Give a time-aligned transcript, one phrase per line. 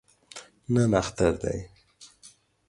[0.73, 1.57] نن اختر دی